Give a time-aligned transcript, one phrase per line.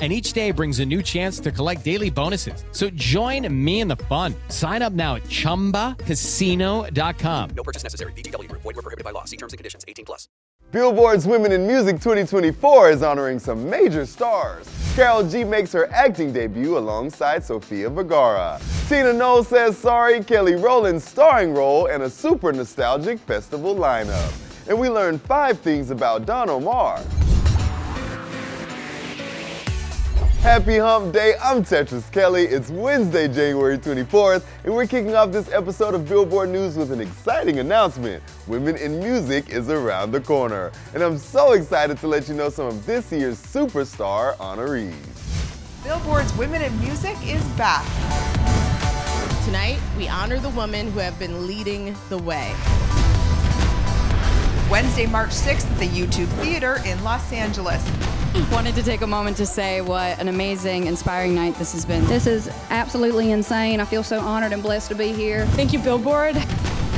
[0.00, 2.62] and each day brings a new chance to collect daily bonuses.
[2.72, 4.34] So join me in the fun.
[4.48, 7.50] Sign up now at ChumbaCasino.com.
[7.56, 8.12] No purchase necessary.
[8.12, 8.60] VGW Group.
[8.62, 9.24] Void were prohibited by law.
[9.24, 9.86] See terms and conditions.
[9.88, 10.28] 18 plus.
[10.72, 14.68] Billboard's Women in Music 2024 is honoring some major stars.
[14.96, 18.60] Karol G makes her acting debut alongside Sofia Vergara.
[18.88, 24.32] Tina Knowles says sorry, Kelly Rowland's starring role, and a super nostalgic festival lineup.
[24.68, 27.00] And we learned five things about Don Omar.
[30.46, 31.34] Happy Hump Day.
[31.42, 32.44] I'm Tetris Kelly.
[32.44, 37.00] It's Wednesday, January 24th, and we're kicking off this episode of Billboard News with an
[37.00, 38.22] exciting announcement.
[38.46, 42.48] Women in Music is around the corner, and I'm so excited to let you know
[42.48, 44.94] some of this year's superstar honorees.
[45.82, 47.84] Billboard's Women in Music is back.
[49.44, 52.54] Tonight, we honor the women who have been leading the way.
[54.70, 57.88] Wednesday, March 6th at the YouTube Theater in Los Angeles.
[58.50, 62.04] Wanted to take a moment to say what an amazing, inspiring night this has been.
[62.06, 63.80] This is absolutely insane.
[63.80, 65.46] I feel so honored and blessed to be here.
[65.50, 66.36] Thank you, Billboard.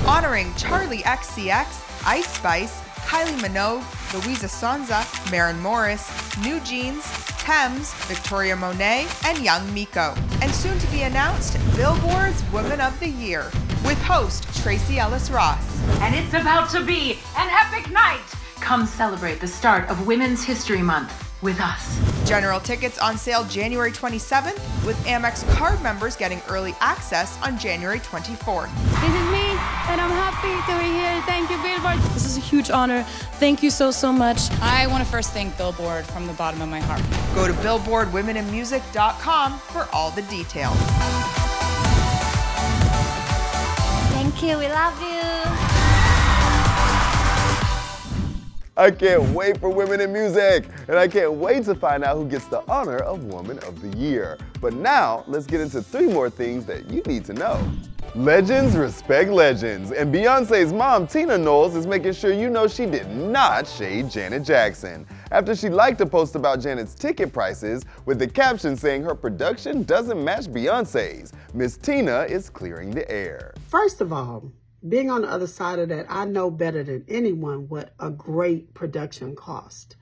[0.07, 3.83] Honoring Charli XCX, Ice Spice, Kylie Minogue,
[4.13, 7.05] Luísa Sonza, Maren Morris, New Jeans,
[7.39, 10.15] Tems, Victoria Monet, and Young Miko.
[10.41, 13.51] And soon to be announced, Billboard's Women of the Year
[13.85, 15.81] with host Tracee Ellis Ross.
[16.01, 18.25] And it's about to be an epic night.
[18.61, 21.99] Come celebrate the start of Women's History Month with us.
[22.29, 28.01] General tickets on sale January 27th, with Amex card members getting early access on January
[28.01, 28.75] 24th.
[29.01, 29.47] This is me,
[29.89, 31.23] and I'm happy to be here.
[31.27, 31.99] Thank you, Billboard.
[32.15, 33.05] This is a huge honor.
[33.39, 34.51] Thank you so, so much.
[34.61, 37.03] I want to first thank Billboard from the bottom of my heart.
[37.35, 40.77] Go to billboardwomeninmusic.com for all the details.
[44.49, 44.59] You.
[44.59, 45.28] We love you.
[48.79, 52.25] I can't wait for Women in Music, and I can't wait to find out who
[52.25, 54.39] gets the honor of Woman of the Year.
[54.61, 57.61] But now, let's get into three more things that you need to know.
[58.15, 63.11] Legends respect legends, and Beyonce's mom, Tina Knowles, is making sure you know she did
[63.11, 68.29] not shade Janet Jackson after she liked a post about Janet's ticket prices with the
[68.29, 71.33] caption saying her production doesn't match Beyonce's.
[71.53, 73.55] Miss Tina is clearing the air.
[73.67, 74.53] First of all,
[74.87, 78.75] being on the other side of that, I know better than anyone what a great
[78.75, 79.97] production cost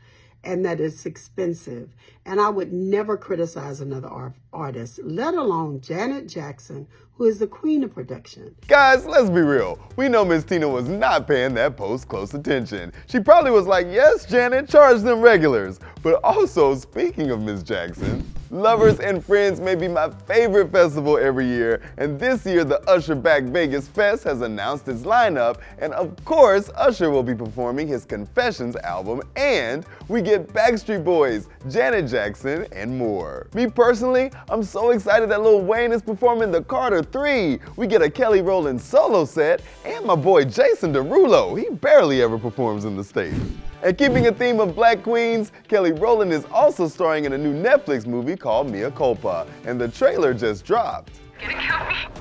[0.45, 1.95] and that it's expensive.
[2.25, 6.87] And I would never criticize another art- artist, let alone Janet Jackson,
[7.17, 8.55] who is the queen of production.
[8.69, 9.79] Guys, let's be real.
[9.97, 12.93] We know Miss Tina was not paying that post close attention.
[13.07, 15.81] She probably was like, yes, Janet, charge them regulars.
[16.03, 21.47] But also, speaking of Miss Jackson, Lovers and Friends may be my favorite festival every
[21.47, 26.25] year, and this year the Usher Back Vegas Fest has announced its lineup, and of
[26.25, 32.69] course, Usher will be performing his Confessions album, and we get Backstreet Boys, Janet Jackson,
[32.71, 33.49] and more.
[33.53, 37.59] Me personally, I'm so excited that Lil Wayne is performing the Carter 3.
[37.77, 41.59] We get a Kelly Rowland solo set, and my boy Jason Derulo.
[41.59, 43.37] He barely ever performs in the States.
[43.83, 47.55] And keeping a theme of black queens, Kelly Rowland is also starring in a new
[47.55, 51.21] Netflix movie called Mea Culpa, and the trailer just dropped.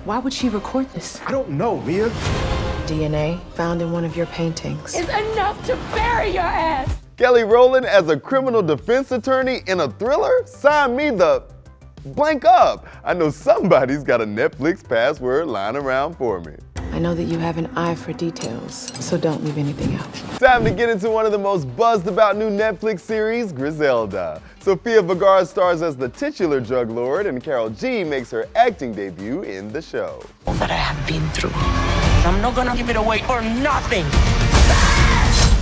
[0.03, 1.19] Why would she record this?
[1.25, 2.09] I don't know, Mia.
[2.85, 4.93] DNA found in one of your paintings.
[4.93, 6.99] It's enough to bury your ass.
[7.17, 10.45] Kelly Rowland as a criminal defense attorney in a thriller?
[10.45, 11.43] Sign me the
[12.05, 12.85] blank up.
[13.03, 16.53] I know somebody's got a Netflix password lying around for me.
[16.91, 20.13] I know that you have an eye for details, so don't leave anything out.
[20.39, 24.41] Time to get into one of the most buzzed about new Netflix series, Griselda.
[24.61, 29.41] Sofia Vergara stars as the titular drug lord, and Karol G makes her acting debut
[29.41, 30.23] in the show.
[30.47, 31.51] All That I have been through.
[32.25, 34.05] I'm not gonna give it away for nothing.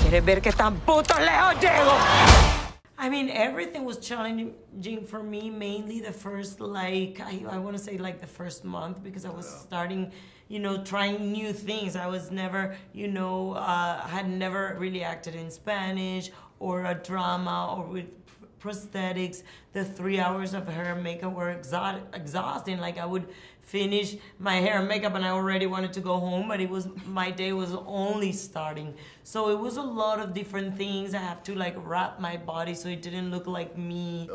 [0.03, 2.62] ¿Quieres ver que tan puto lejos llego?
[2.97, 7.83] I mean, everything was challenging for me, mainly the first, like, I, I want to
[7.83, 10.11] say, like, the first month, because I was starting
[10.47, 11.95] you know, trying new things.
[11.95, 16.29] I was never, you know, uh, had never really acted in Spanish
[16.59, 18.22] or a drama or with
[18.63, 19.44] prosthetics.
[19.74, 22.80] The three hours of hair and makeup were exo- exhausting.
[22.80, 23.27] Like I would
[23.62, 26.88] finish my hair and makeup and I already wanted to go home, but it was
[27.06, 28.94] my day was only starting.
[29.24, 31.13] So it was a lot of different things.
[31.13, 34.30] I have to like wrap my body so it didn't look like me.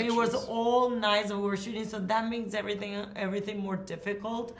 [0.00, 4.54] It was all nights we were shooting, so that makes everything everything more difficult.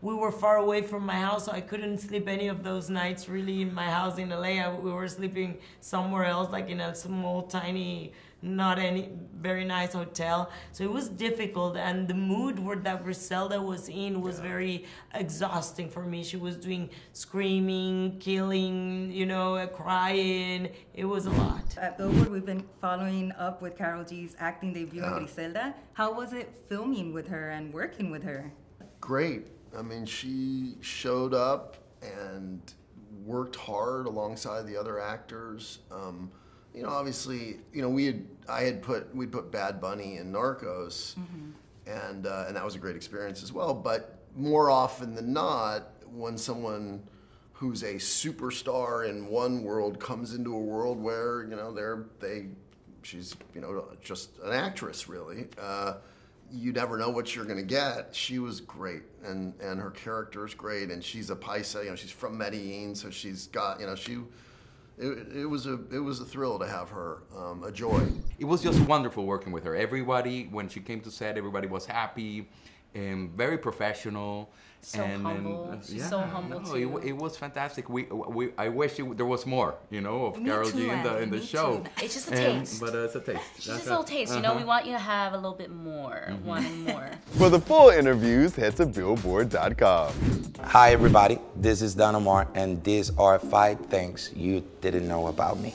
[0.00, 3.28] We were far away from my house, so I couldn't sleep any of those nights
[3.28, 4.54] really in my house in LA.
[4.60, 9.08] I- we were sleeping somewhere else, like in a small, tiny, not any
[9.40, 10.50] very nice hotel.
[10.72, 14.84] So it was difficult, and the mood where that Griselda was in was very
[15.14, 16.22] exhausting for me.
[16.24, 20.68] She was doing screaming, killing, you know, crying.
[20.94, 21.76] It was a lot.
[21.78, 25.12] At Billboard, we've been following up with Karol G's acting debut Yeah.
[25.12, 25.74] in Griselda.
[25.94, 28.52] How was it filming with her and working with her?
[29.00, 29.48] Great.
[29.76, 32.60] I mean, she showed up and
[33.24, 35.78] worked hard alongside the other actors.
[35.90, 36.30] Um,
[36.74, 40.32] you know, obviously, you know, we had I had put we'd put Bad Bunny in
[40.32, 41.16] Narcos,
[41.86, 43.74] and uh, and that was a great experience as well.
[43.74, 47.02] But more often than not, when someone
[47.52, 52.46] who's a superstar in one world comes into a world where you know they're they
[53.02, 55.46] she's you know just an actress really.
[55.60, 55.94] Uh,
[56.50, 58.14] you never know what you're gonna get.
[58.14, 61.84] She was great, and and her character is great, and she's a paisa.
[61.84, 64.18] You know, she's from Medellin, so she's got you know she.
[64.98, 68.02] It, it was a it was a thrill to have her, um, a joy.
[68.38, 69.74] It was just wonderful working with her.
[69.74, 72.48] Everybody, when she came to set, everybody was happy
[72.94, 74.50] and very professional.
[74.84, 75.70] So and, humble.
[75.70, 76.98] And, She's so humble, no, It, too.
[76.98, 77.88] it was fantastic.
[77.88, 80.88] We, we I wish it, there was more, you know, of Me Karol too, G
[80.90, 81.78] in the in the me show.
[81.78, 81.84] too.
[82.04, 82.80] It's just a And- taste.
[82.80, 83.40] But uh, it's a taste.
[83.56, 84.08] It's That's just a little it.
[84.08, 84.50] taste, you know.
[84.54, 84.66] We Uh-huh.
[84.66, 86.44] want you to have a little bit more, Mm-hmm.
[86.46, 87.08] wanting more.
[87.38, 90.12] For the full interviews, head to billboard.com.
[90.64, 91.38] Hi, everybody.
[91.62, 95.72] This is Don Omar, and these are five things you didn't know about me.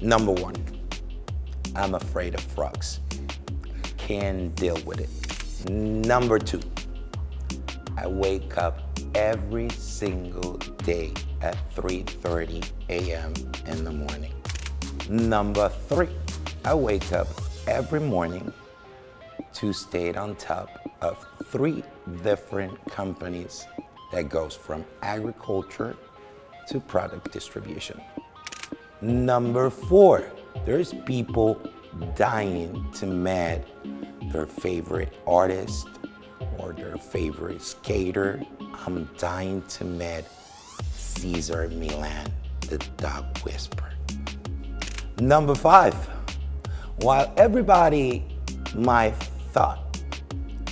[0.00, 0.56] Number one,
[1.76, 3.00] I'm afraid of frogs.
[3.98, 5.68] Can't deal with it.
[5.68, 6.62] Number two,
[7.98, 8.80] I wake up
[9.14, 10.54] every single
[10.88, 13.34] day at 3:30 a.m.
[13.66, 14.32] in the morning.
[15.10, 16.08] Number three,
[16.64, 17.28] I wake up
[17.66, 18.54] every morning
[19.54, 20.68] to stay on top
[21.00, 21.82] of three
[22.22, 23.66] different companies
[24.12, 25.96] that goes from agriculture
[26.68, 28.00] to product distribution.
[29.00, 30.30] Number four,
[30.64, 31.60] there's people
[32.16, 33.62] dying to meet
[34.32, 35.88] their favorite artist
[36.58, 38.40] or their favorite skater.
[38.86, 40.24] I'm dying to meet
[40.92, 43.92] Cesar Millan, the dog whisperer.
[45.18, 45.94] Number five,
[46.98, 48.24] while everybody
[48.74, 49.14] might
[49.52, 50.02] thought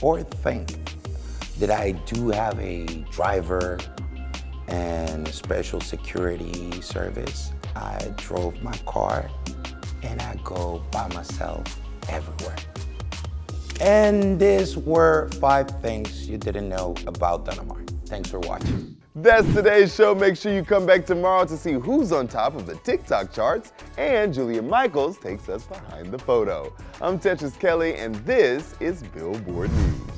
[0.00, 0.76] or think
[1.58, 3.78] that I do have a driver
[4.68, 9.30] and special security service, I drove my car
[10.02, 11.64] and I go by myself
[12.08, 12.56] everywhere.
[13.80, 17.82] And these were five things you didn't know about Don Omar.
[18.06, 18.97] Thanks for watching.
[19.20, 20.14] That's today's show.
[20.14, 23.72] Make sure you come back tomorrow to see who's on top of the TikTok charts.
[23.96, 26.72] And Julia Michaels takes us behind the photo.
[27.00, 30.17] I'm Tetris Kelly, and this is Billboard News.